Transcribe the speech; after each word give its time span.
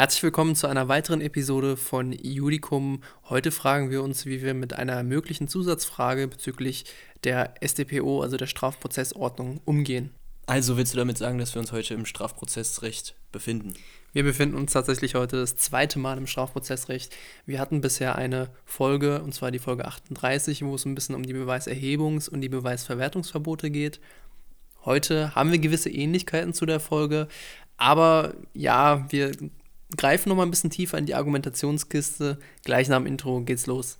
Herzlich 0.00 0.22
willkommen 0.22 0.56
zu 0.56 0.66
einer 0.66 0.88
weiteren 0.88 1.20
Episode 1.20 1.76
von 1.76 2.12
Judicum. 2.12 3.02
Heute 3.28 3.50
fragen 3.50 3.90
wir 3.90 4.02
uns, 4.02 4.24
wie 4.24 4.40
wir 4.40 4.54
mit 4.54 4.72
einer 4.72 5.02
möglichen 5.02 5.46
Zusatzfrage 5.46 6.26
bezüglich 6.26 6.86
der 7.22 7.52
StPO, 7.62 8.22
also 8.22 8.38
der 8.38 8.46
Strafprozessordnung, 8.46 9.60
umgehen. 9.66 10.08
Also 10.46 10.78
willst 10.78 10.94
du 10.94 10.96
damit 10.96 11.18
sagen, 11.18 11.36
dass 11.36 11.54
wir 11.54 11.60
uns 11.60 11.70
heute 11.72 11.92
im 11.92 12.06
Strafprozessrecht 12.06 13.14
befinden? 13.30 13.74
Wir 14.14 14.22
befinden 14.22 14.56
uns 14.56 14.72
tatsächlich 14.72 15.16
heute 15.16 15.36
das 15.36 15.56
zweite 15.56 15.98
Mal 15.98 16.16
im 16.16 16.26
Strafprozessrecht. 16.26 17.14
Wir 17.44 17.60
hatten 17.60 17.82
bisher 17.82 18.16
eine 18.16 18.48
Folge, 18.64 19.20
und 19.20 19.34
zwar 19.34 19.50
die 19.50 19.58
Folge 19.58 19.84
38, 19.84 20.64
wo 20.64 20.76
es 20.76 20.86
ein 20.86 20.94
bisschen 20.94 21.14
um 21.14 21.24
die 21.24 21.34
Beweiserhebungs- 21.34 22.30
und 22.30 22.40
die 22.40 22.48
Beweisverwertungsverbote 22.48 23.70
geht. 23.70 24.00
Heute 24.82 25.34
haben 25.34 25.52
wir 25.52 25.58
gewisse 25.58 25.90
Ähnlichkeiten 25.90 26.54
zu 26.54 26.64
der 26.64 26.80
Folge, 26.80 27.28
aber 27.76 28.32
ja, 28.54 29.06
wir 29.10 29.32
greifen 29.96 30.28
noch 30.28 30.36
mal 30.36 30.44
ein 30.44 30.50
bisschen 30.50 30.70
tiefer 30.70 30.98
in 30.98 31.06
die 31.06 31.14
Argumentationskiste. 31.14 32.38
Gleich 32.64 32.88
nach 32.88 32.98
dem 32.98 33.06
Intro 33.06 33.40
geht's 33.40 33.66
los. 33.66 33.98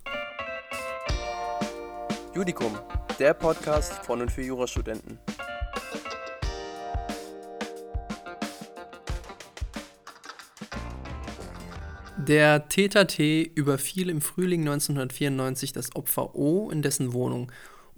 Judicum, 2.33 2.77
der 3.19 3.33
Podcast 3.33 3.93
von 4.05 4.21
und 4.21 4.31
für 4.31 4.41
Jurastudenten. 4.41 5.19
Der 12.17 12.69
Täter 12.69 13.07
T 13.07 13.51
überfiel 13.55 14.09
im 14.09 14.21
Frühling 14.21 14.61
1994 14.61 15.73
das 15.73 15.95
Opfer 15.95 16.35
O 16.35 16.69
in 16.69 16.81
dessen 16.81 17.13
Wohnung 17.13 17.51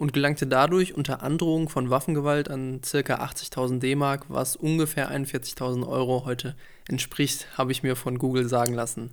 und 0.04 0.12
gelangte 0.12 0.46
dadurch 0.46 0.96
unter 0.96 1.24
Androhung 1.24 1.70
von 1.70 1.90
Waffengewalt 1.90 2.50
an 2.50 2.82
ca. 2.82 2.98
80.000 2.98 3.80
D-Mark, 3.80 4.26
was 4.28 4.58
ungefähr 4.58 5.10
41.000 5.10 5.88
Euro 5.88 6.26
heute 6.26 6.58
entspricht, 6.90 7.48
habe 7.58 7.72
ich 7.72 7.84
mir 7.84 7.96
von 7.96 8.18
Google 8.18 8.50
sagen 8.50 8.74
lassen. 8.74 9.12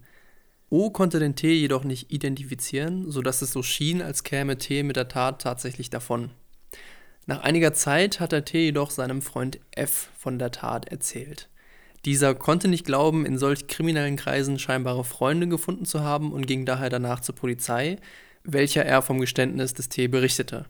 O 0.68 0.90
konnte 0.90 1.20
den 1.20 1.36
T 1.36 1.52
jedoch 1.54 1.84
nicht 1.84 2.10
identifizieren, 2.10 3.09
sodass 3.09 3.40
es 3.40 3.52
so 3.52 3.62
schien, 3.62 4.02
als 4.02 4.24
käme 4.24 4.59
T 4.59 4.82
mit 4.82 4.96
der 4.96 5.06
Tat 5.06 5.40
tatsächlich 5.40 5.90
davon. 5.90 6.30
Nach 7.24 7.38
einiger 7.38 7.72
Zeit 7.72 8.18
hat 8.18 8.32
der 8.32 8.45
T 8.45 8.65
jedoch 8.65 8.90
seinem 8.90 9.22
Freund 9.22 9.60
F 9.70 10.10
von 10.18 10.40
der 10.40 10.50
Tat 10.50 10.88
erzählt. 10.88 11.48
Dieser 12.04 12.34
konnte 12.34 12.66
nicht 12.66 12.84
glauben, 12.84 13.24
in 13.26 13.38
solch 13.38 13.68
kriminellen 13.68 14.16
Kreisen 14.16 14.59
scheinbare 14.59 15.04
Freunde 15.04 15.46
gefunden 15.46 15.84
zu 15.84 16.00
haben 16.00 16.32
und 16.32 16.48
ging 16.48 16.66
daher 16.66 16.90
danach 16.90 17.20
zur 17.20 17.37
Polizei, 17.37 17.98
welcher 18.43 18.84
er 18.84 19.02
vom 19.02 19.20
Geständnis 19.20 19.72
des 19.72 19.88
T 19.88 20.09
berichtete. 20.09 20.66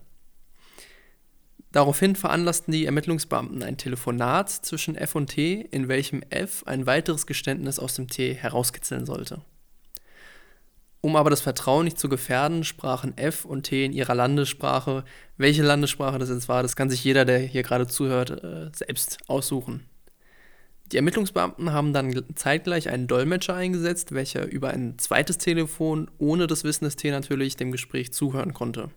Daraufhin 1.71 2.15
veranlassten 2.15 2.73
die 2.73 2.85
Ermittlungsbeamten 2.85 3.63
ein 3.63 3.77
Telefonat 3.77 4.49
zwischen 4.49 4.95
F 4.95 5.15
und 5.15 5.27
T, 5.27 5.67
in 5.71 5.87
welchem 5.87 6.21
F 6.29 6.63
ein 6.65 6.85
weiteres 6.85 7.25
Geständnis 7.25 7.79
aus 7.79 7.95
dem 7.95 8.09
T 8.09 8.33
herauskitzeln 8.33 9.05
sollte. 9.05 9.41
Um 10.99 11.15
aber 11.15 11.29
das 11.29 11.41
Vertrauen 11.41 11.85
nicht 11.85 11.97
zu 11.97 12.09
gefährden, 12.09 12.63
sprachen 12.63 13.17
F 13.17 13.45
und 13.45 13.63
T 13.63 13.85
in 13.85 13.93
ihrer 13.93 14.13
Landessprache. 14.13 15.03
Welche 15.37 15.63
Landessprache 15.63 16.19
das 16.19 16.29
jetzt 16.29 16.47
war, 16.47 16.61
das 16.61 16.75
kann 16.75 16.91
sich 16.91 17.03
jeder, 17.03 17.25
der 17.25 17.39
hier 17.39 17.63
gerade 17.63 17.87
zuhört, 17.87 18.43
äh, 18.43 18.69
selbst 18.73 19.17
aussuchen. 19.27 19.87
Die 20.91 20.97
Ermittlungsbeamten 20.97 21.71
haben 21.71 21.93
dann 21.93 22.23
zeitgleich 22.35 22.89
einen 22.89 23.07
Dolmetscher 23.07 23.55
eingesetzt, 23.55 24.11
welcher 24.11 24.45
über 24.45 24.71
ein 24.71 24.99
zweites 24.99 25.37
Telefon, 25.37 26.11
ohne 26.17 26.47
das 26.47 26.65
Wissen 26.65 26.83
des 26.83 26.97
T 26.97 27.09
natürlich, 27.11 27.55
dem 27.55 27.71
Gespräch 27.71 28.11
zuhören 28.11 28.53
konnte. 28.53 28.89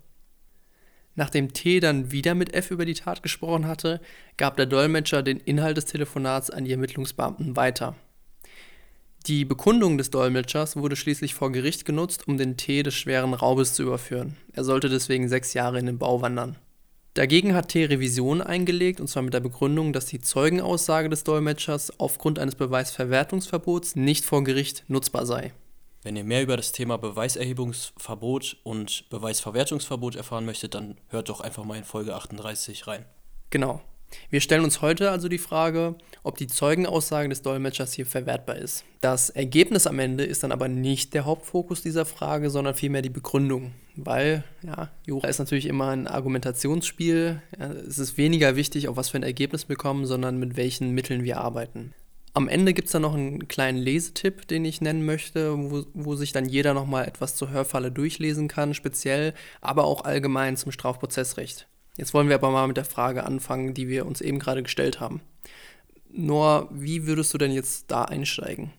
Nachdem 1.16 1.52
T 1.52 1.80
dann 1.80 2.10
wieder 2.10 2.34
mit 2.34 2.54
F 2.54 2.70
über 2.70 2.84
die 2.84 2.94
Tat 2.94 3.22
gesprochen 3.22 3.66
hatte, 3.66 4.00
gab 4.36 4.56
der 4.56 4.66
Dolmetscher 4.66 5.22
den 5.22 5.38
Inhalt 5.38 5.76
des 5.76 5.84
Telefonats 5.86 6.50
an 6.50 6.64
die 6.64 6.72
Ermittlungsbeamten 6.72 7.56
weiter. 7.56 7.94
Die 9.26 9.46
Bekundung 9.46 9.96
des 9.96 10.10
Dolmetschers 10.10 10.76
wurde 10.76 10.96
schließlich 10.96 11.34
vor 11.34 11.50
Gericht 11.50 11.86
genutzt, 11.86 12.28
um 12.28 12.36
den 12.36 12.58
T 12.58 12.82
des 12.82 12.94
schweren 12.94 13.32
Raubes 13.32 13.72
zu 13.72 13.82
überführen. 13.82 14.36
Er 14.52 14.64
sollte 14.64 14.90
deswegen 14.90 15.28
sechs 15.28 15.54
Jahre 15.54 15.78
in 15.78 15.86
den 15.86 15.98
Bau 15.98 16.20
wandern. 16.20 16.56
Dagegen 17.14 17.54
hat 17.54 17.68
T 17.68 17.84
Revision 17.84 18.42
eingelegt, 18.42 19.00
und 19.00 19.06
zwar 19.06 19.22
mit 19.22 19.32
der 19.32 19.40
Begründung, 19.40 19.92
dass 19.92 20.06
die 20.06 20.20
Zeugenaussage 20.20 21.08
des 21.08 21.24
Dolmetschers 21.24 21.98
aufgrund 22.00 22.38
eines 22.40 22.56
Beweisverwertungsverbots 22.56 23.94
nicht 23.94 24.24
vor 24.24 24.44
Gericht 24.44 24.84
nutzbar 24.88 25.24
sei. 25.24 25.52
Wenn 26.04 26.16
ihr 26.16 26.24
mehr 26.24 26.42
über 26.42 26.58
das 26.58 26.72
Thema 26.72 26.98
Beweiserhebungsverbot 26.98 28.58
und 28.62 29.08
Beweisverwertungsverbot 29.08 30.16
erfahren 30.16 30.44
möchtet, 30.44 30.74
dann 30.74 30.98
hört 31.08 31.30
doch 31.30 31.40
einfach 31.40 31.64
mal 31.64 31.78
in 31.78 31.84
Folge 31.84 32.14
38 32.14 32.86
rein. 32.86 33.06
Genau. 33.48 33.80
Wir 34.28 34.42
stellen 34.42 34.64
uns 34.64 34.82
heute 34.82 35.10
also 35.10 35.28
die 35.28 35.38
Frage, 35.38 35.96
ob 36.22 36.36
die 36.36 36.46
Zeugenaussage 36.46 37.30
des 37.30 37.40
Dolmetschers 37.40 37.94
hier 37.94 38.04
verwertbar 38.04 38.56
ist. 38.56 38.84
Das 39.00 39.30
Ergebnis 39.30 39.86
am 39.86 39.98
Ende 39.98 40.24
ist 40.24 40.42
dann 40.42 40.52
aber 40.52 40.68
nicht 40.68 41.14
der 41.14 41.24
Hauptfokus 41.24 41.80
dieser 41.80 42.04
Frage, 42.04 42.50
sondern 42.50 42.74
vielmehr 42.74 43.02
die 43.02 43.08
Begründung. 43.08 43.72
Weil, 43.96 44.44
ja, 44.62 44.90
Jura 45.06 45.28
ist 45.28 45.38
natürlich 45.38 45.66
immer 45.66 45.88
ein 45.88 46.06
Argumentationsspiel. 46.06 47.40
Ja, 47.58 47.66
es 47.72 47.98
ist 47.98 48.18
weniger 48.18 48.56
wichtig, 48.56 48.88
auf 48.88 48.96
was 48.96 49.08
für 49.08 49.16
ein 49.16 49.22
Ergebnis 49.22 49.70
wir 49.70 49.76
kommen, 49.76 50.04
sondern 50.04 50.38
mit 50.38 50.58
welchen 50.58 50.90
Mitteln 50.90 51.24
wir 51.24 51.38
arbeiten. 51.38 51.94
Am 52.36 52.48
Ende 52.48 52.74
gibt 52.74 52.86
es 52.86 52.92
dann 52.92 53.02
noch 53.02 53.14
einen 53.14 53.46
kleinen 53.46 53.78
Lesetipp, 53.78 54.48
den 54.48 54.64
ich 54.64 54.80
nennen 54.80 55.04
möchte, 55.04 55.56
wo, 55.56 55.84
wo 55.94 56.16
sich 56.16 56.32
dann 56.32 56.48
jeder 56.48 56.74
nochmal 56.74 57.06
etwas 57.06 57.36
zur 57.36 57.50
Hörfalle 57.50 57.92
durchlesen 57.92 58.48
kann, 58.48 58.74
speziell, 58.74 59.34
aber 59.60 59.84
auch 59.84 60.04
allgemein 60.04 60.56
zum 60.56 60.72
Strafprozessrecht. 60.72 61.68
Jetzt 61.96 62.12
wollen 62.12 62.28
wir 62.28 62.34
aber 62.34 62.50
mal 62.50 62.66
mit 62.66 62.76
der 62.76 62.84
Frage 62.84 63.22
anfangen, 63.22 63.72
die 63.72 63.86
wir 63.86 64.04
uns 64.04 64.20
eben 64.20 64.40
gerade 64.40 64.64
gestellt 64.64 64.98
haben. 64.98 65.20
Nur, 66.10 66.68
wie 66.72 67.06
würdest 67.06 67.32
du 67.34 67.38
denn 67.38 67.52
jetzt 67.52 67.92
da 67.92 68.02
einsteigen? 68.02 68.72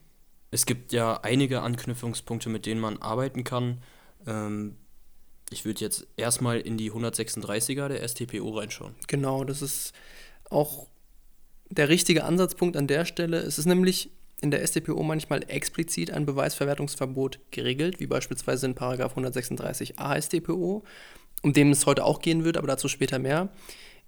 Es 0.52 0.66
gibt 0.66 0.92
ja 0.92 1.22
einige 1.22 1.62
Anknüpfungspunkte, 1.62 2.50
mit 2.50 2.66
denen 2.66 2.82
man 2.82 3.02
arbeiten 3.02 3.46
kann. 3.46 3.82
Ähm, 4.28 4.76
ich 5.50 5.64
würde 5.64 5.80
jetzt 5.80 6.08
erstmal 6.18 6.60
in 6.60 6.78
die 6.78 6.92
136er 6.92 7.88
der 7.88 8.06
STPO 8.06 8.58
reinschauen. 8.58 8.96
Genau, 9.08 9.46
das 9.46 9.62
ist 9.62 9.94
auch 10.50 10.88
der 11.78 11.90
richtige 11.90 12.24
Ansatzpunkt 12.24 12.78
an 12.78 12.88
der 12.88 13.06
Stelle. 13.06 13.38
Es 13.38 13.58
ist 13.58 13.66
nämlich 13.66 14.10
in 14.42 14.52
der 14.52 14.66
StPO 14.66 15.02
manchmal 15.04 15.44
explizit 15.48 16.12
ein 16.12 16.26
Beweisverwertungsverbot 16.26 17.40
geregelt, 17.52 18.00
wie 18.00 18.08
beispielsweise 18.08 18.66
in 18.66 18.76
136a 18.76 20.22
StPO 20.22 20.84
um 21.46 21.54
den 21.54 21.72
es 21.72 21.86
heute 21.86 22.04
auch 22.04 22.22
gehen 22.22 22.44
wird, 22.44 22.58
aber 22.58 22.68
dazu 22.68 22.88
später 22.88 23.20
mehr. 23.20 23.50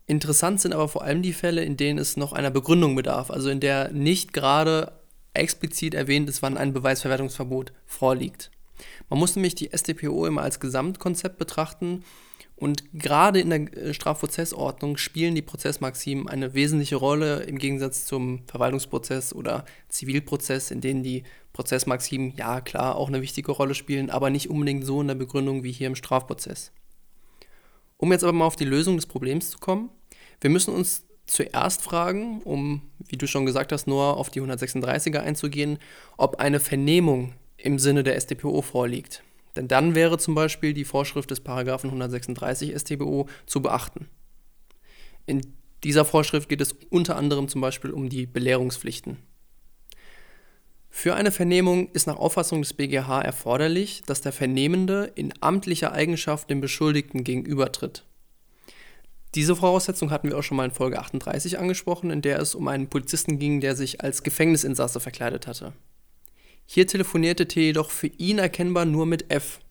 Interessant 0.07 0.59
sind 0.59 0.73
aber 0.73 0.87
vor 0.87 1.03
allem 1.03 1.21
die 1.21 1.33
Fälle, 1.33 1.63
in 1.63 1.77
denen 1.77 1.99
es 1.99 2.17
noch 2.17 2.33
einer 2.33 2.49
Begründung 2.49 2.95
bedarf, 2.95 3.29
also 3.29 3.49
in 3.49 3.59
der 3.59 3.91
nicht 3.91 4.33
gerade 4.33 4.93
explizit 5.33 5.93
erwähnt 5.93 6.29
ist, 6.29 6.41
wann 6.41 6.57
ein 6.57 6.73
Beweisverwertungsverbot 6.73 7.73
vorliegt. 7.85 8.49
Man 9.09 9.19
muss 9.19 9.35
nämlich 9.35 9.53
die 9.53 9.69
StPO 9.71 10.25
immer 10.25 10.41
als 10.41 10.59
Gesamtkonzept 10.59 11.37
betrachten 11.37 12.03
und 12.57 12.91
gerade 12.91 13.39
in 13.39 13.51
der 13.51 13.77
äh, 13.77 13.93
Strafprozessordnung 13.93 14.97
spielen 14.97 15.35
die 15.35 15.43
Prozessmaximen 15.43 16.27
eine 16.27 16.55
wesentliche 16.55 16.95
Rolle 16.95 17.43
im 17.43 17.59
Gegensatz 17.59 18.05
zum 18.05 18.41
Verwaltungsprozess 18.47 19.31
oder 19.31 19.63
Zivilprozess, 19.89 20.71
in 20.71 20.81
denen 20.81 21.03
die 21.03 21.23
Prozessmaximen 21.53 22.33
ja 22.35 22.59
klar 22.59 22.95
auch 22.95 23.09
eine 23.09 23.21
wichtige 23.21 23.51
Rolle 23.51 23.75
spielen, 23.75 24.09
aber 24.09 24.31
nicht 24.31 24.49
unbedingt 24.49 24.85
so 24.85 24.99
in 25.01 25.07
der 25.07 25.15
Begründung 25.15 25.63
wie 25.63 25.71
hier 25.71 25.85
im 25.85 25.95
Strafprozess. 25.95 26.71
Um 27.97 28.11
jetzt 28.11 28.23
aber 28.23 28.33
mal 28.33 28.45
auf 28.45 28.55
die 28.55 28.65
Lösung 28.65 28.95
des 28.95 29.05
Problems 29.05 29.51
zu 29.51 29.59
kommen, 29.59 29.89
wir 30.41 30.49
müssen 30.49 30.73
uns 30.73 31.03
zuerst 31.27 31.83
fragen, 31.83 32.41
um, 32.41 32.81
wie 33.07 33.17
du 33.17 33.27
schon 33.27 33.45
gesagt 33.45 33.71
hast, 33.71 33.85
nur 33.85 34.17
auf 34.17 34.31
die 34.31 34.41
136er 34.41 35.19
einzugehen, 35.19 35.77
ob 36.15 36.39
eine 36.39 36.59
Vernehmung 36.59 37.33
im 37.57 37.77
Sinne 37.77 38.03
der 38.03 38.19
StPO 38.19 38.63
vorliegt. 38.63 39.23
Denn 39.57 39.67
dann 39.67 39.95
wäre 39.95 40.17
zum 40.17 40.35
Beispiel 40.35 40.73
die 40.73 40.85
Vorschrift 40.85 41.31
des 41.31 41.41
Paragraphen 41.41 41.87
136 41.87 42.73
StPO 42.77 43.27
zu 43.45 43.61
beachten. 43.61 44.07
In 45.25 45.41
dieser 45.83 46.05
Vorschrift 46.05 46.47
geht 46.47 46.61
es 46.61 46.75
unter 46.89 47.15
anderem 47.15 47.47
zum 47.49 47.59
Beispiel 47.59 47.91
um 47.91 48.07
die 48.07 48.25
Belehrungspflichten. 48.27 49.17
Für 50.89 51.15
eine 51.15 51.31
Vernehmung 51.31 51.91
ist 51.91 52.07
nach 52.07 52.17
Auffassung 52.17 52.61
des 52.61 52.73
BGH 52.73 53.21
erforderlich, 53.21 54.03
dass 54.05 54.21
der 54.21 54.31
Vernehmende 54.31 55.11
in 55.15 55.33
amtlicher 55.41 55.91
Eigenschaft 55.91 56.49
dem 56.49 56.61
Beschuldigten 56.61 57.23
gegenübertritt. 57.23 58.05
Diese 59.35 59.55
Voraussetzung 59.55 60.09
hatten 60.09 60.29
wir 60.29 60.37
auch 60.37 60.43
schon 60.43 60.57
mal 60.57 60.65
in 60.65 60.71
Folge 60.71 60.99
38 60.99 61.59
angesprochen, 61.59 62.09
in 62.09 62.21
der 62.21 62.39
es 62.39 62.55
um 62.55 62.67
einen 62.67 62.89
Polizisten 62.89 63.37
ging, 63.37 63.59
der 63.59 63.75
sich 63.75 64.01
als 64.01 64.23
Gefängnisinsasse 64.23 64.99
verkleidet 64.99 65.45
hatte. 65.45 65.73
Hier 66.69 66.85
telefonierte 66.85 67.47
T 67.47 67.61
jedoch 67.61 67.89
für 67.89 68.07
ihn 68.07 68.39
erkennbar 68.39 68.83
nur 68.85 69.05
mit 69.05 69.31
F. 69.31 69.61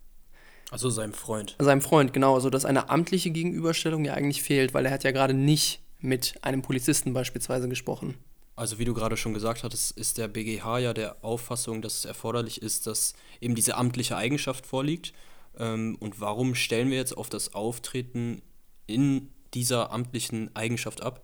Also 0.71 0.89
seinem 0.89 1.13
Freund. 1.13 1.55
Seinem 1.59 1.83
Freund, 1.83 2.13
genau. 2.13 2.35
Also 2.35 2.49
dass 2.51 2.65
eine 2.65 2.89
amtliche 2.89 3.31
Gegenüberstellung 3.31 4.05
ja 4.05 4.15
eigentlich 4.15 4.43
fehlt, 4.43 4.75
weil 4.75 4.87
er 4.87 4.93
hat 4.93 5.05
ja 5.05 5.13
gerade 5.13 5.35
nicht 5.35 5.81
mit 6.01 6.35
einem 6.43 6.63
Polizisten 6.63 7.13
beispielsweise 7.13 7.69
gesprochen. 7.69 8.15
Also 8.57 8.79
wie 8.79 8.87
du 8.87 8.95
gerade 8.95 9.19
schon 9.19 9.35
gesagt 9.35 9.63
hattest, 9.63 9.97
ist 9.99 10.17
der 10.17 10.29
BGH 10.29 10.79
ja 10.79 10.95
der 10.95 11.23
Auffassung, 11.23 11.83
dass 11.83 11.99
es 11.99 12.05
erforderlich 12.07 12.63
ist, 12.63 12.87
dass 12.87 13.13
eben 13.43 13.55
diese 13.55 13.77
amtliche 13.77 14.17
Eigenschaft 14.17 14.67
vorliegt. 14.67 15.13
Ähm, 15.59 15.99
und 16.01 16.21
warum 16.23 16.55
stellen 16.55 16.91
wir 16.91 16.97
jetzt 16.97 17.17
auf 17.17 17.29
das 17.29 17.55
Auftreten 17.55 18.41
in 18.87 19.29
dieser 19.53 19.93
amtlichen 19.93 20.57
Eigenschaft 20.57 21.03
ab? 21.03 21.23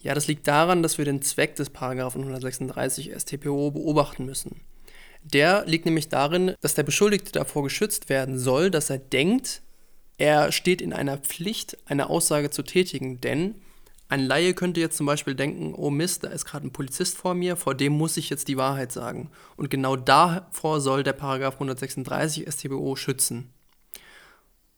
Ja, 0.00 0.14
das 0.14 0.26
liegt 0.26 0.48
daran, 0.48 0.82
dass 0.82 0.96
wir 0.96 1.04
den 1.04 1.20
Zweck 1.20 1.56
des 1.56 1.68
Paragraphen 1.68 2.22
136 2.22 3.12
StPO 3.14 3.70
beobachten 3.70 4.24
müssen. 4.24 4.62
Der 5.24 5.64
liegt 5.66 5.86
nämlich 5.86 6.08
darin, 6.10 6.54
dass 6.60 6.74
der 6.74 6.82
Beschuldigte 6.82 7.32
davor 7.32 7.64
geschützt 7.64 8.08
werden 8.08 8.38
soll, 8.38 8.70
dass 8.70 8.90
er 8.90 8.98
denkt, 8.98 9.62
er 10.18 10.52
steht 10.52 10.80
in 10.80 10.92
einer 10.92 11.16
Pflicht, 11.18 11.78
eine 11.86 12.08
Aussage 12.10 12.50
zu 12.50 12.62
tätigen, 12.62 13.20
denn 13.20 13.56
ein 14.08 14.26
Laie 14.26 14.52
könnte 14.52 14.80
jetzt 14.80 14.98
zum 14.98 15.06
Beispiel 15.06 15.34
denken, 15.34 15.74
oh 15.74 15.90
Mist, 15.90 16.24
da 16.24 16.28
ist 16.28 16.44
gerade 16.44 16.66
ein 16.66 16.72
Polizist 16.72 17.16
vor 17.16 17.34
mir, 17.34 17.56
vor 17.56 17.74
dem 17.74 17.94
muss 17.94 18.18
ich 18.18 18.28
jetzt 18.28 18.48
die 18.48 18.58
Wahrheit 18.58 18.92
sagen. 18.92 19.30
Und 19.56 19.70
genau 19.70 19.96
davor 19.96 20.82
soll 20.82 21.02
der 21.02 21.14
Paragraph 21.14 21.54
136 21.54 22.46
StBO 22.46 22.94
schützen. 22.96 23.50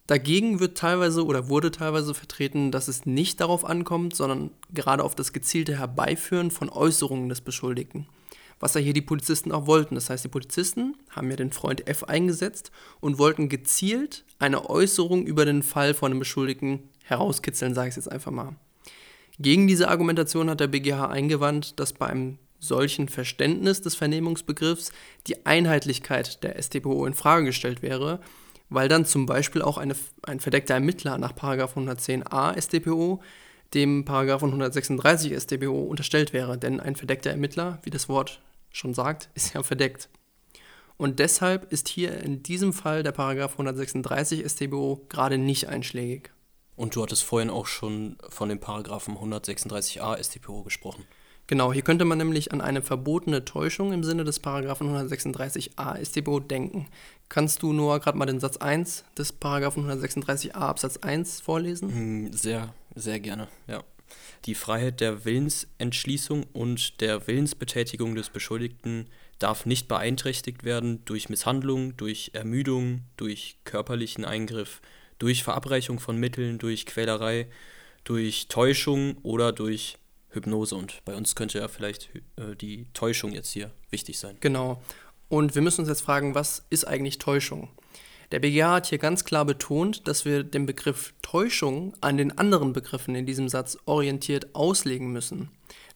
Dagegen 0.07 0.61
wird 0.61 0.79
teilweise 0.79 1.27
oder 1.27 1.49
wurde 1.49 1.73
teilweise 1.73 2.15
vertreten, 2.15 2.71
dass 2.71 2.87
es 2.87 3.05
nicht 3.05 3.41
darauf 3.41 3.65
ankommt, 3.65 4.15
sondern 4.15 4.53
gerade 4.73 5.03
auf 5.03 5.17
das 5.17 5.33
gezielte 5.33 5.77
Herbeiführen 5.77 6.53
von 6.53 6.71
Äußerungen 6.71 7.29
des 7.29 7.41
Beschuldigten. 7.41 8.07
Was 8.61 8.75
ja 8.75 8.81
hier 8.81 8.95
die 8.95 9.03
Polizisten 9.03 9.53
auch 9.53 9.67
wollten. 9.67 9.95
Das 9.95 10.09
heißt, 10.09 10.25
die 10.25 10.29
Polizisten 10.29 10.97
haben 11.11 11.31
ja 11.31 11.37
den 11.37 11.53
Freund 11.53 11.87
F 11.87 12.05
eingesetzt 12.05 12.71
und 13.01 13.19
wollten 13.19 13.49
gezielt 13.49 14.25
eine 14.39 14.69
Äußerung 14.69 15.27
über 15.27 15.45
den 15.45 15.63
Fall 15.63 15.95
von 15.95 16.11
dem 16.11 16.19
Beschuldigten 16.19 16.89
herauskitzeln, 17.05 17.75
sage 17.75 17.91
ich 17.91 17.97
jetzt 17.97 18.11
einfach 18.11 18.33
mal. 18.33 18.57
Gegen 19.39 19.67
diese 19.67 19.89
Argumentation 19.89 20.49
hat 20.49 20.61
der 20.61 20.69
BGH 20.69 21.09
eingewandt, 21.09 21.79
dass 21.79 21.93
bei 21.93 22.07
einem 22.07 22.39
solchen 22.59 23.09
Verständnis 23.09 23.83
des 23.83 23.95
Vernehmungsbegriffs 23.95 24.91
die 25.27 25.45
Einheitlichkeit 25.45 26.43
der 26.43 26.61
StPO 26.61 27.05
in 27.05 27.13
Frage 27.15 27.45
gestellt 27.45 27.83
wäre 27.83 28.21
weil 28.69 28.89
dann 28.89 29.05
zum 29.05 29.27
Beispiel 29.27 29.63
auch 29.63 29.79
eine, 29.79 29.95
ein 30.23 30.41
verdeckter 30.41 30.75
Ermittler 30.75 31.19
nach 31.19 31.33
110a 31.33 32.61
StPO 32.61 33.23
dem 33.75 34.05
136 34.07 35.35
StPO 35.37 35.83
unterstellt 35.85 36.33
wäre. 36.33 36.59
Denn 36.59 36.81
ein 36.81 36.97
verdeckter 36.97 37.31
Ermittler, 37.31 37.79
wie 37.83 37.91
das 37.91 38.09
Wort 38.09 38.41
schon 38.71 38.95
sagt, 38.95 39.29
ist 39.35 39.55
ja 39.55 39.63
verdeckt. 39.63 40.09
Und 40.99 41.19
deshalb 41.19 41.71
ist 41.73 41.89
hier 41.89 42.19
in 42.23 42.43
diesem 42.43 42.73
Fall 42.73 43.03
der 43.03 43.19
136 43.19 44.49
StPO 44.49 45.05
gerade 45.09 45.37
nicht 45.37 45.69
einschlägig. 45.69 46.31
Und 46.75 46.95
du 46.95 47.03
hattest 47.03 47.23
vorhin 47.23 47.51
auch 47.51 47.67
schon 47.67 48.17
von 48.29 48.49
dem 48.49 48.61
Paragraphen 48.61 49.17
136a 49.17 50.23
StPO 50.23 50.63
gesprochen. 50.63 51.05
Genau, 51.49 51.73
hier 51.73 51.83
könnte 51.83 52.05
man 52.05 52.19
nämlich 52.19 52.53
an 52.53 52.61
eine 52.61 52.83
verbotene 52.83 53.45
Täuschung 53.45 53.93
im 53.93 54.03
Sinne 54.03 54.25
des 54.25 54.41
Paragraphen 54.41 54.89
136a 54.89 56.05
StBO 56.05 56.41
denken. 56.41 56.89
Kannst 57.29 57.63
du 57.63 57.73
nur 57.73 58.01
gerade 58.01 58.19
mal 58.19 58.27
den 58.27 58.41
Satz 58.41 58.57
1 58.57 59.05
des 59.17 59.33
Paragraphen 59.33 59.89
136a 59.89 60.55
Absatz 60.55 60.97
1 60.97 61.41
vorlesen? 61.41 61.91
Hm, 61.91 62.33
sehr, 62.33 62.75
sehr 62.97 63.21
gerne, 63.21 63.49
ja. 63.69 63.85
Die 64.45 64.55
Freiheit 64.55 65.01
der 65.01 65.25
Willensentschließung 65.25 66.45
und 66.53 67.01
der 67.01 67.27
Willensbetätigung 67.27 68.15
des 68.15 68.31
Beschuldigten 68.31 69.09
darf 69.39 69.67
nicht 69.67 69.89
beeinträchtigt 69.89 70.65
werden 70.65 71.05
durch 71.05 71.29
Misshandlung, 71.29 71.97
durch 71.97 72.31
Ermüdung, 72.33 73.03
durch 73.17 73.59
körperlichen 73.65 74.25
Eingriff, 74.25 74.81
durch 75.19 75.43
Verabreichung 75.43 76.01
von 76.01 76.17
Mitteln, 76.19 76.59
durch 76.59 76.87
Quälerei, 76.87 77.49
durch 78.05 78.49
Täuschung 78.49 79.19
oder 79.23 79.53
durch 79.53 79.99
Hypnose. 80.31 80.77
Und 80.77 81.05
bei 81.05 81.15
uns 81.15 81.35
könnte 81.35 81.59
ja 81.59 81.69
vielleicht 81.69 82.11
äh, 82.37 82.55
die 82.55 82.87
Täuschung 82.93 83.33
jetzt 83.33 83.51
hier 83.51 83.73
wichtig 83.91 84.19
sein. 84.19 84.37
Genau. 84.41 84.83
Und 85.29 85.55
wir 85.55 85.63
müssen 85.63 85.81
uns 85.81 85.89
jetzt 85.89 86.03
fragen, 86.03 86.35
was 86.35 86.65
ist 86.71 86.87
eigentlich 86.87 87.19
Täuschung? 87.19 87.69
Der 88.33 88.41
BGH 88.41 88.73
hat 88.73 88.87
hier 88.87 88.99
ganz 88.99 89.25
klar 89.25 89.45
betont, 89.45 90.09
dass 90.09 90.25
wir 90.25 90.43
den 90.43 90.67
Begriff 90.67 91.15
Täuschung 91.23 91.95
an 92.01 92.17
den 92.17 92.37
anderen 92.37 92.73
Begriffen 92.73 93.15
in 93.15 93.27
diesem 93.27 93.49
Satz 93.49 93.79
orientiert 93.85 94.55
auslegen 94.55 95.13
müssen. 95.13 95.51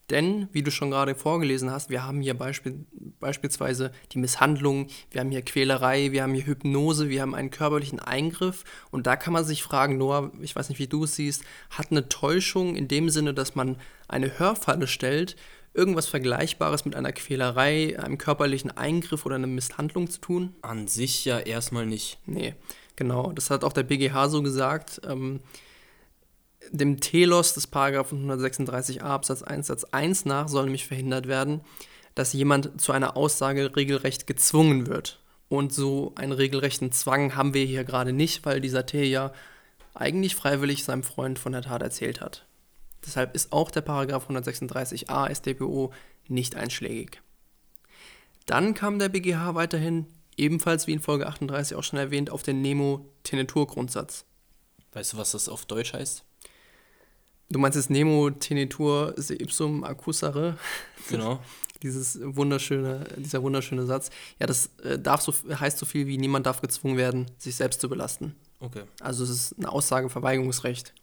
Denn, 0.09 0.49
wie 0.51 0.61
du 0.61 0.71
schon 0.71 0.91
gerade 0.91 1.15
vorgelesen 1.15 1.71
hast, 1.71 1.89
wir 1.89 2.03
haben 2.03 2.19
hier 2.19 2.33
Beispiel, 2.33 2.85
beispielsweise 3.21 3.91
die 4.11 4.17
Misshandlung, 4.17 4.87
wir 5.09 5.21
haben 5.21 5.31
hier 5.31 5.41
Quälerei, 5.41 6.11
wir 6.11 6.23
haben 6.23 6.33
hier 6.33 6.47
Hypnose, 6.47 7.07
wir 7.07 7.21
haben 7.21 7.33
einen 7.33 7.49
körperlichen 7.49 7.99
Eingriff. 7.99 8.65
Und 8.91 9.07
da 9.07 9.15
kann 9.15 9.31
man 9.31 9.45
sich 9.45 9.63
fragen, 9.63 9.97
Noah, 9.97 10.31
ich 10.41 10.53
weiß 10.53 10.67
nicht, 10.67 10.79
wie 10.79 10.87
du 10.87 11.05
es 11.05 11.15
siehst, 11.15 11.43
hat 11.69 11.91
eine 11.91 12.09
Täuschung 12.09 12.75
in 12.75 12.89
dem 12.89 13.09
Sinne, 13.09 13.33
dass 13.33 13.55
man 13.55 13.77
eine 14.09 14.37
Hörfalle 14.37 14.87
stellt, 14.87 15.37
irgendwas 15.73 16.07
Vergleichbares 16.07 16.85
mit 16.85 16.95
einer 16.95 17.13
Quälerei, 17.13 17.97
einem 17.99 18.17
körperlichen 18.17 18.71
Eingriff 18.71 19.25
oder 19.25 19.35
einer 19.35 19.47
Misshandlung 19.47 20.09
zu 20.09 20.19
tun? 20.19 20.55
An 20.61 20.87
sich 20.87 21.25
ja 21.25 21.39
erstmal 21.39 21.85
nicht. 21.85 22.19
Nee, 22.25 22.55
genau. 22.95 23.31
Das 23.31 23.49
hat 23.49 23.63
auch 23.63 23.73
der 23.73 23.83
BGH 23.83 24.29
so 24.29 24.41
gesagt. 24.41 25.01
Ähm, 25.07 25.39
dem 26.69 26.99
Telos 26.99 27.53
des 27.53 27.67
Paragraphen 27.67 28.29
136a 28.29 29.01
Absatz 29.01 29.43
1 29.43 29.67
Satz 29.67 29.83
1 29.85 30.25
nach 30.25 30.47
soll 30.47 30.65
nämlich 30.65 30.85
verhindert 30.85 31.27
werden, 31.27 31.61
dass 32.15 32.33
jemand 32.33 32.79
zu 32.79 32.91
einer 32.91 33.17
Aussage 33.17 33.75
regelrecht 33.75 34.27
gezwungen 34.27 34.87
wird. 34.87 35.19
Und 35.49 35.73
so 35.73 36.13
einen 36.15 36.31
regelrechten 36.31 36.91
Zwang 36.91 37.35
haben 37.35 37.53
wir 37.53 37.65
hier 37.65 37.83
gerade 37.83 38.13
nicht, 38.13 38.45
weil 38.45 38.61
dieser 38.61 38.85
T 38.85 39.03
ja 39.03 39.33
eigentlich 39.93 40.35
freiwillig 40.35 40.83
seinem 40.83 41.03
Freund 41.03 41.39
von 41.39 41.51
der 41.51 41.63
Tat 41.63 41.81
erzählt 41.81 42.21
hat. 42.21 42.45
Deshalb 43.05 43.35
ist 43.35 43.51
auch 43.51 43.71
der 43.71 43.81
Paragraph 43.81 44.29
136a 44.29 45.33
StPO 45.33 45.91
nicht 46.27 46.55
einschlägig. 46.55 47.21
Dann 48.45 48.73
kam 48.73 48.99
der 48.99 49.09
BGH 49.09 49.55
weiterhin, 49.55 50.07
ebenfalls 50.37 50.87
wie 50.87 50.93
in 50.93 50.99
Folge 50.99 51.27
38 51.27 51.75
auch 51.75 51.83
schon 51.83 51.99
erwähnt, 51.99 52.29
auf 52.29 52.43
den 52.43 52.61
Nemo-Tenetur-Grundsatz. 52.61 54.25
Weißt 54.93 55.13
du, 55.13 55.17
was 55.17 55.31
das 55.31 55.49
auf 55.49 55.65
Deutsch 55.65 55.93
heißt? 55.93 56.23
Du 57.49 57.59
meinst 57.59 57.75
jetzt 57.75 57.89
Nemo 57.89 58.29
Tenitur 58.29 59.13
se 59.17 59.35
ipsum 59.35 59.83
accusare? 59.83 60.57
Genau. 61.09 61.39
Dieses 61.83 62.19
wunderschöne, 62.21 63.07
dieser 63.17 63.41
wunderschöne 63.41 63.87
Satz. 63.87 64.11
Ja, 64.39 64.45
das 64.45 64.69
äh, 64.83 64.99
darf 64.99 65.21
so, 65.21 65.33
heißt 65.33 65.79
so 65.79 65.87
viel 65.87 66.05
wie 66.05 66.19
niemand 66.19 66.45
darf 66.45 66.61
gezwungen 66.61 66.95
werden, 66.95 67.25
sich 67.39 67.55
selbst 67.55 67.81
zu 67.81 67.89
belasten. 67.89 68.35
Okay. 68.59 68.83
Also 68.99 69.23
es 69.23 69.31
ist 69.31 69.57
ein 69.57 69.65
Aussageverweigerungsrecht. 69.65 70.93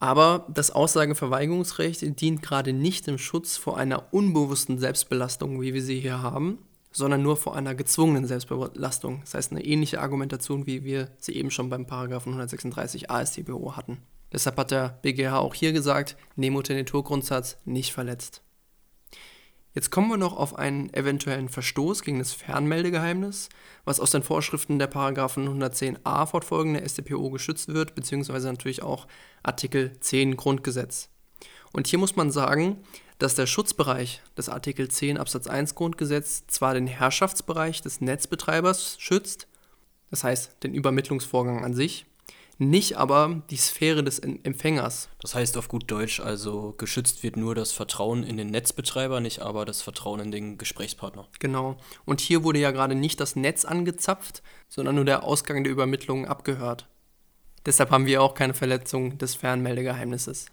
Aber 0.00 0.46
das 0.48 0.70
Aussageverweigerungsrecht 0.70 2.20
dient 2.20 2.42
gerade 2.42 2.72
nicht 2.72 3.06
dem 3.06 3.18
Schutz 3.18 3.56
vor 3.56 3.76
einer 3.76 4.12
unbewussten 4.12 4.78
Selbstbelastung, 4.78 5.60
wie 5.60 5.74
wir 5.74 5.82
sie 5.82 5.98
hier 5.98 6.22
haben, 6.22 6.58
sondern 6.92 7.22
nur 7.22 7.36
vor 7.36 7.56
einer 7.56 7.74
gezwungenen 7.74 8.26
Selbstbelastung. 8.26 9.20
Das 9.22 9.34
heißt 9.34 9.52
eine 9.52 9.64
ähnliche 9.64 10.00
Argumentation, 10.00 10.66
wie 10.66 10.84
wir 10.84 11.08
sie 11.18 11.34
eben 11.34 11.50
schon 11.50 11.68
beim 11.68 11.86
Paragraphen 11.86 12.30
136 12.30 13.10
AStBO 13.10 13.76
hatten. 13.76 13.98
Deshalb 14.32 14.56
hat 14.58 14.70
der 14.70 14.98
BGH 15.02 15.38
auch 15.38 15.54
hier 15.54 15.72
gesagt, 15.72 16.16
Nemoteniturgrundsatz 16.36 17.58
nicht 17.64 17.92
verletzt. 17.92 18.42
Jetzt 19.78 19.92
kommen 19.92 20.10
wir 20.10 20.16
noch 20.16 20.36
auf 20.36 20.58
einen 20.58 20.92
eventuellen 20.92 21.48
Verstoß 21.48 22.02
gegen 22.02 22.18
das 22.18 22.32
Fernmeldegeheimnis, 22.32 23.48
was 23.84 24.00
aus 24.00 24.10
den 24.10 24.24
Vorschriften 24.24 24.80
der 24.80 24.88
Paragraphen 24.88 25.48
110a 25.48 26.26
fortfolgende 26.26 26.82
StPO 26.84 27.30
geschützt 27.30 27.68
wird, 27.68 27.94
beziehungsweise 27.94 28.48
natürlich 28.48 28.82
auch 28.82 29.06
Artikel 29.44 29.92
10 30.00 30.36
Grundgesetz. 30.36 31.10
Und 31.72 31.86
hier 31.86 32.00
muss 32.00 32.16
man 32.16 32.32
sagen, 32.32 32.78
dass 33.20 33.36
der 33.36 33.46
Schutzbereich 33.46 34.20
des 34.36 34.48
Artikel 34.48 34.88
10 34.88 35.16
Absatz 35.16 35.46
1 35.46 35.76
Grundgesetz 35.76 36.48
zwar 36.48 36.74
den 36.74 36.88
Herrschaftsbereich 36.88 37.80
des 37.80 38.00
Netzbetreibers 38.00 38.96
schützt, 38.98 39.46
das 40.10 40.24
heißt 40.24 40.56
den 40.64 40.74
Übermittlungsvorgang 40.74 41.64
an 41.64 41.74
sich, 41.74 42.04
nicht 42.58 42.96
aber 42.96 43.42
die 43.50 43.56
Sphäre 43.56 44.02
des 44.02 44.18
Empfängers. 44.18 45.08
Das 45.20 45.34
heißt 45.34 45.56
auf 45.56 45.68
gut 45.68 45.90
Deutsch 45.90 46.20
also, 46.20 46.74
geschützt 46.76 47.22
wird 47.22 47.36
nur 47.36 47.54
das 47.54 47.72
Vertrauen 47.72 48.24
in 48.24 48.36
den 48.36 48.50
Netzbetreiber, 48.50 49.20
nicht 49.20 49.40
aber 49.40 49.64
das 49.64 49.80
Vertrauen 49.80 50.20
in 50.20 50.30
den 50.32 50.58
Gesprächspartner. 50.58 51.28
Genau. 51.38 51.76
Und 52.04 52.20
hier 52.20 52.42
wurde 52.42 52.58
ja 52.58 52.72
gerade 52.72 52.96
nicht 52.96 53.20
das 53.20 53.36
Netz 53.36 53.64
angezapft, 53.64 54.42
sondern 54.68 54.96
nur 54.96 55.04
der 55.04 55.22
Ausgang 55.22 55.62
der 55.62 55.72
Übermittlung 55.72 56.26
abgehört. 56.26 56.88
Deshalb 57.64 57.90
haben 57.90 58.06
wir 58.06 58.22
auch 58.22 58.34
keine 58.34 58.54
Verletzung 58.54 59.18
des 59.18 59.34
Fernmeldegeheimnisses. 59.36 60.46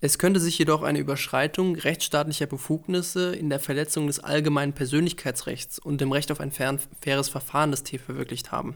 Es 0.00 0.18
könnte 0.18 0.40
sich 0.40 0.58
jedoch 0.58 0.82
eine 0.82 0.98
Überschreitung 0.98 1.76
rechtsstaatlicher 1.76 2.46
Befugnisse 2.46 3.36
in 3.36 3.48
der 3.48 3.60
Verletzung 3.60 4.08
des 4.08 4.18
allgemeinen 4.18 4.72
Persönlichkeitsrechts 4.72 5.78
und 5.78 6.00
dem 6.00 6.10
Recht 6.10 6.32
auf 6.32 6.40
ein 6.40 6.50
faires 6.50 7.28
Verfahren 7.28 7.70
des 7.70 7.84
T 7.84 7.98
verwirklicht 7.98 8.50
haben. 8.50 8.74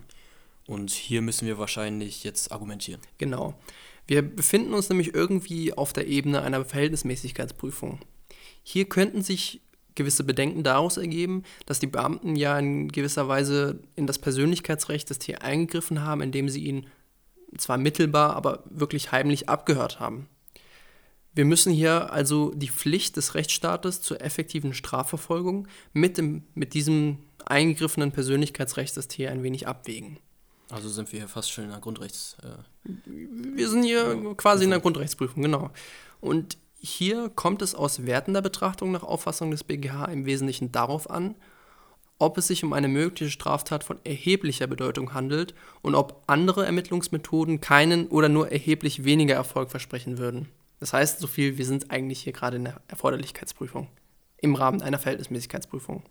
Und 0.66 0.90
hier 0.90 1.23
müssen 1.23 1.46
wir 1.46 1.58
wahrscheinlich 1.58 2.25
jetzt 2.25 2.50
argumentieren. 2.50 3.00
Genau. 3.18 3.54
Wir 4.06 4.23
befinden 4.23 4.75
uns 4.75 4.88
nämlich 4.88 5.14
irgendwie 5.14 5.73
auf 5.73 5.92
der 5.92 6.06
Ebene 6.06 6.42
einer 6.42 6.64
Verhältnismäßigkeitsprüfung. 6.64 8.00
Hier 8.62 8.88
könnten 8.88 9.23
sich 9.23 9.61
gewisse 9.94 10.25
Bedenken 10.25 10.62
daraus 10.62 10.96
ergeben, 10.96 11.42
dass 11.64 11.80
die 11.80 11.87
Beamten 11.87 12.37
ja 12.37 12.58
in 12.58 12.88
gewisser 12.88 13.28
Weise 13.28 13.80
in 13.96 14.06
das 14.06 14.18
Persönlichkeitsrecht 14.18 15.08
des 15.11 15.18
Tier 15.18 15.42
eingegriffen 15.42 16.02
haben, 16.02 16.20
indem 16.20 16.49
sie 16.49 16.64
ihn 16.64 16.87
zwar 17.56 17.78
mittelbar, 17.78 18.37
aber 18.37 18.62
wirklich 18.68 19.12
heimlich 19.12 19.49
abgehört 19.49 19.99
haben. 19.99 20.28
Wir 21.35 21.44
müssen 21.44 21.73
hier 21.73 22.12
also 22.12 22.52
die 22.54 22.68
Pflicht 22.68 23.16
des 23.16 23.35
Rechtsstaates 23.35 24.00
zur 24.00 24.20
effektiven 24.20 24.73
Strafverfolgung 24.73 25.68
mit, 25.92 26.18
dem, 26.18 26.44
mit 26.54 26.75
diesem 26.75 27.18
eingegriffenen 27.44 28.12
Persönlichkeitsrecht 28.12 28.96
des 28.96 29.08
Tier 29.08 29.30
ein 29.30 29.42
wenig 29.42 29.68
abwägen. 29.68 30.18
Also 30.70 30.88
sind 30.88 31.12
wir 31.12 31.20
hier 31.20 31.28
fast 31.28 31.52
schon 31.52 31.64
in 31.64 31.70
der 31.70 31.80
Grundrechts. 31.80 32.37
Äh 32.42 32.90
wir 33.04 33.68
sind 33.68 33.85
hier 33.85 34.14
ja, 34.14 34.35
quasi 34.35 34.64
in 34.64 34.70
der 34.70 34.80
Grundrechtsprüfung, 34.80 35.42
genau. 35.42 35.70
Und 36.20 36.58
hier 36.78 37.28
kommt 37.30 37.62
es 37.62 37.75
aus 37.75 38.06
wertender 38.06 38.42
Betrachtung 38.42 38.92
nach 38.92 39.02
Auffassung 39.02 39.50
des 39.50 39.64
BGH 39.64 40.06
im 40.06 40.26
Wesentlichen 40.26 40.73
darauf 40.73 41.11
an, 41.11 41.35
ob 42.18 42.38
es 42.38 42.46
sich 42.46 42.64
um 42.64 42.73
eine 42.73 42.88
mögliche 42.88 43.30
Straftat 43.30 43.85
von 43.85 43.99
erheblicher 44.04 44.66
Bedeutung 44.66 45.12
handelt 45.12 45.54
und 45.82 45.94
ob 45.94 46.23
andere 46.26 46.64
Ermittlungsmethoden 46.64 47.61
keinen 47.61 48.08
oder 48.08 48.28
nur 48.28 48.50
erheblich 48.50 49.04
weniger 49.04 49.35
Erfolg 49.35 49.70
versprechen 49.70 50.18
würden. 50.18 50.49
Das 50.80 50.92
heißt 50.92 51.20
so 51.20 51.26
viel, 51.26 51.58
wir 51.58 51.66
sind 51.66 51.90
eigentlich 51.90 52.20
hier 52.20 52.32
gerade 52.32 52.56
in 52.56 52.64
der 52.64 52.80
Erforderlichkeitsprüfung 52.88 53.88
im 54.38 54.54
Rahmen 54.54 54.82
einer 54.82 54.99
Verhältnismäßigkeitsprüfung. 54.99 56.02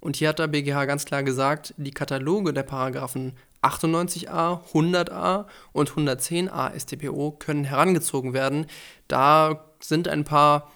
Und 0.00 0.16
hier 0.16 0.28
hat 0.28 0.38
der 0.38 0.48
BGH 0.48 0.84
ganz 0.84 1.04
klar 1.04 1.22
gesagt, 1.22 1.74
die 1.76 1.90
Kataloge 1.90 2.52
der 2.52 2.62
Paragraphen 2.62 3.34
98a, 3.74 4.60
100a 4.72 5.46
und 5.72 5.90
110a 5.90 6.78
StPO 6.78 7.32
können 7.32 7.64
herangezogen 7.64 8.32
werden. 8.32 8.66
Da 9.08 9.64
sind 9.80 10.08
ein 10.08 10.24
paar 10.24 10.70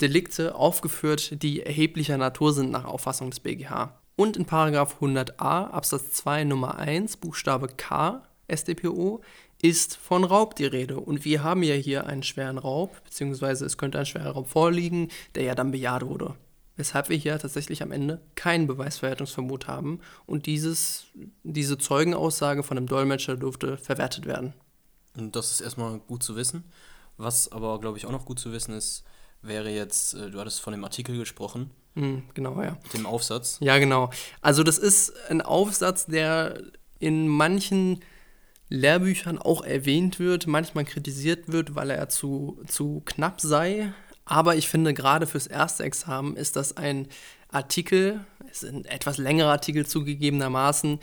Delikte 0.00 0.54
aufgeführt, 0.54 1.42
die 1.42 1.62
erheblicher 1.62 2.18
Natur 2.18 2.52
sind 2.52 2.70
nach 2.70 2.84
Auffassung 2.84 3.30
des 3.30 3.40
BGH. 3.40 3.98
Und 4.16 4.36
in 4.36 4.44
Paragraph 4.44 5.00
100a 5.00 5.70
Absatz 5.70 6.12
2 6.12 6.44
Nummer 6.44 6.78
1 6.78 7.16
Buchstabe 7.16 7.68
K 7.68 8.22
StPO 8.52 9.22
ist 9.62 9.96
von 9.96 10.24
Raub 10.24 10.56
die 10.56 10.66
Rede. 10.66 10.98
Und 11.00 11.24
wir 11.24 11.42
haben 11.42 11.62
ja 11.62 11.74
hier 11.74 12.06
einen 12.06 12.22
schweren 12.22 12.58
Raub, 12.58 13.02
beziehungsweise 13.04 13.64
es 13.64 13.78
könnte 13.78 13.98
ein 13.98 14.06
schwerer 14.06 14.32
Raub 14.32 14.48
vorliegen, 14.48 15.08
der 15.34 15.44
ja 15.44 15.54
dann 15.54 15.70
bejaht 15.70 16.06
wurde. 16.06 16.34
Weshalb 16.76 17.08
wir 17.08 17.16
hier 17.16 17.38
tatsächlich 17.38 17.82
am 17.82 17.92
Ende 17.92 18.20
kein 18.34 18.66
Beweisverwertungsverbot 18.66 19.68
haben 19.68 20.00
und 20.26 20.46
dieses, 20.46 21.06
diese 21.44 21.78
Zeugenaussage 21.78 22.62
von 22.62 22.76
einem 22.76 22.88
Dolmetscher 22.88 23.36
durfte 23.36 23.76
verwertet 23.76 24.26
werden. 24.26 24.54
Und 25.16 25.36
das 25.36 25.52
ist 25.52 25.60
erstmal 25.60 25.98
gut 26.00 26.22
zu 26.22 26.34
wissen. 26.34 26.64
Was 27.16 27.52
aber, 27.52 27.80
glaube 27.80 27.98
ich, 27.98 28.06
auch 28.06 28.10
noch 28.10 28.26
gut 28.26 28.40
zu 28.40 28.52
wissen 28.52 28.74
ist, 28.74 29.04
wäre 29.40 29.70
jetzt, 29.70 30.14
äh, 30.14 30.30
du 30.30 30.40
hattest 30.40 30.60
von 30.60 30.72
dem 30.72 30.84
Artikel 30.84 31.16
gesprochen. 31.16 31.70
Mhm, 31.94 32.24
genau, 32.34 32.60
ja. 32.60 32.76
Mit 32.82 32.94
dem 32.94 33.06
Aufsatz. 33.06 33.58
Ja, 33.60 33.78
genau. 33.78 34.10
Also 34.40 34.64
das 34.64 34.78
ist 34.78 35.12
ein 35.30 35.42
Aufsatz, 35.42 36.06
der 36.06 36.60
in 36.98 37.28
manchen 37.28 38.00
Lehrbüchern 38.68 39.38
auch 39.38 39.62
erwähnt 39.62 40.18
wird, 40.18 40.46
manchmal 40.46 40.84
kritisiert 40.84 41.52
wird, 41.52 41.74
weil 41.74 41.90
er 41.90 42.08
zu, 42.08 42.60
zu 42.66 43.02
knapp 43.04 43.40
sei. 43.40 43.92
Aber 44.24 44.56
ich 44.56 44.68
finde, 44.68 44.94
gerade 44.94 45.26
fürs 45.26 45.46
erste 45.46 45.84
Examen 45.84 46.36
ist 46.36 46.56
das 46.56 46.76
ein 46.76 47.08
Artikel, 47.54 48.24
es 48.50 48.62
ist 48.62 48.72
ein 48.72 48.84
etwas 48.84 49.18
längerer 49.18 49.50
Artikel 49.50 49.86
zugegebenermaßen, 49.86 50.98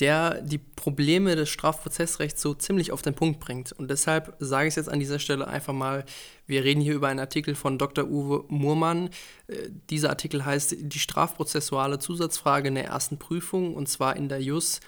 der 0.00 0.42
die 0.42 0.58
Probleme 0.58 1.36
des 1.36 1.48
Strafprozessrechts 1.48 2.42
so 2.42 2.54
ziemlich 2.54 2.92
auf 2.92 3.02
den 3.02 3.14
Punkt 3.14 3.40
bringt. 3.40 3.72
Und 3.72 3.90
deshalb 3.90 4.34
sage 4.38 4.68
ich 4.68 4.72
es 4.72 4.76
jetzt 4.76 4.88
an 4.88 5.00
dieser 5.00 5.18
Stelle 5.18 5.46
einfach 5.46 5.72
mal, 5.72 6.04
wir 6.46 6.64
reden 6.64 6.80
hier 6.80 6.94
über 6.94 7.08
einen 7.08 7.20
Artikel 7.20 7.54
von 7.54 7.78
Dr. 7.78 8.04
Uwe 8.06 8.44
Murmann. 8.48 9.10
Äh, 9.46 9.70
dieser 9.90 10.10
Artikel 10.10 10.44
heißt 10.44 10.76
Die 10.78 10.98
strafprozessuale 10.98 11.98
Zusatzfrage 11.98 12.68
in 12.68 12.74
der 12.74 12.86
ersten 12.86 13.18
Prüfung, 13.18 13.74
und 13.74 13.88
zwar 13.88 14.16
in 14.16 14.28
der 14.28 14.42
JUS. 14.42 14.80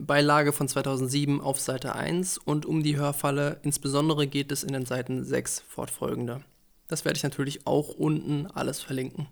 Beilage 0.00 0.52
von 0.52 0.68
2007 0.68 1.42
auf 1.42 1.60
Seite 1.60 1.94
1 1.94 2.38
und 2.38 2.64
um 2.64 2.82
die 2.82 2.96
Hörfalle 2.96 3.58
insbesondere 3.62 4.26
geht 4.26 4.50
es 4.50 4.64
in 4.64 4.72
den 4.72 4.86
Seiten 4.86 5.22
6 5.22 5.64
fortfolgende. 5.68 6.42
Das 6.92 7.06
werde 7.06 7.16
ich 7.16 7.22
natürlich 7.22 7.66
auch 7.66 7.88
unten 7.88 8.46
alles 8.48 8.82
verlinken. 8.82 9.26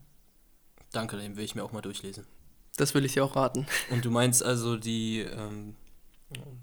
Danke, 0.93 1.19
den 1.19 1.37
will 1.37 1.45
ich 1.45 1.55
mir 1.55 1.63
auch 1.63 1.73
mal 1.73 1.83
durchlesen. 1.83 2.27
Das 2.79 2.95
will 2.95 3.05
ich 3.05 3.13
dir 3.13 3.23
auch 3.23 3.37
raten. 3.37 3.67
Und 3.91 4.03
du 4.07 4.11
meinst 4.11 4.43
also, 4.43 4.79
die, 4.79 5.19
ähm, 5.21 5.75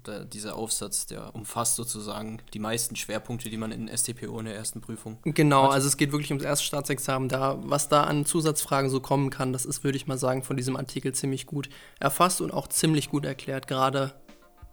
der, 0.04 0.24
dieser 0.24 0.56
Aufsatz, 0.56 1.06
der 1.06 1.36
umfasst 1.36 1.76
sozusagen 1.76 2.42
die 2.52 2.58
meisten 2.58 2.96
Schwerpunkte, 2.96 3.48
die 3.48 3.56
man 3.58 3.70
in 3.70 3.86
STPO 3.86 4.40
in 4.40 4.46
der 4.46 4.56
ersten 4.56 4.80
Prüfung 4.80 5.18
Genau, 5.22 5.66
hat. 5.68 5.74
also 5.74 5.86
es 5.86 5.96
geht 5.98 6.10
wirklich 6.10 6.32
ums 6.32 6.42
erste 6.42 6.64
Staatsexamen. 6.64 7.28
Da, 7.28 7.60
was 7.62 7.88
da 7.88 8.02
an 8.02 8.26
Zusatzfragen 8.26 8.90
so 8.90 8.98
kommen 8.98 9.30
kann, 9.30 9.52
das 9.52 9.66
ist, 9.66 9.84
würde 9.84 9.96
ich 9.96 10.08
mal 10.08 10.18
sagen, 10.18 10.42
von 10.42 10.56
diesem 10.56 10.74
Artikel 10.74 11.14
ziemlich 11.14 11.46
gut 11.46 11.68
erfasst 12.00 12.40
und 12.40 12.50
auch 12.50 12.66
ziemlich 12.66 13.08
gut 13.08 13.24
erklärt, 13.24 13.68
gerade 13.68 14.14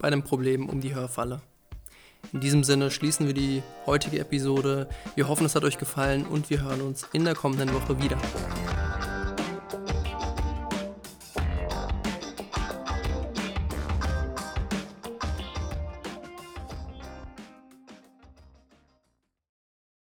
bei 0.00 0.10
dem 0.10 0.24
Problem 0.24 0.68
um 0.68 0.80
die 0.80 0.92
Hörfalle. 0.92 1.40
In 2.32 2.40
diesem 2.40 2.64
Sinne 2.64 2.90
schließen 2.90 3.26
wir 3.26 3.34
die 3.34 3.62
heutige 3.86 4.18
Episode. 4.18 4.88
Wir 5.14 5.28
hoffen, 5.28 5.46
es 5.46 5.54
hat 5.54 5.64
euch 5.64 5.78
gefallen 5.78 6.26
und 6.26 6.50
wir 6.50 6.62
hören 6.62 6.80
uns 6.80 7.06
in 7.12 7.24
der 7.24 7.34
kommenden 7.34 7.72
Woche 7.72 8.02
wieder. 8.02 8.18